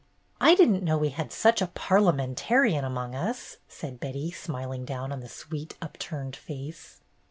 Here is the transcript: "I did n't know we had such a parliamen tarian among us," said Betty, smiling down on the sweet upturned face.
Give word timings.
"I 0.39 0.55
did 0.55 0.67
n't 0.69 0.81
know 0.81 0.97
we 0.97 1.09
had 1.09 1.31
such 1.31 1.61
a 1.61 1.67
parliamen 1.67 2.33
tarian 2.33 2.83
among 2.83 3.13
us," 3.13 3.57
said 3.67 3.99
Betty, 3.99 4.31
smiling 4.31 4.83
down 4.83 5.11
on 5.11 5.19
the 5.19 5.29
sweet 5.29 5.75
upturned 5.79 6.35
face. 6.35 7.01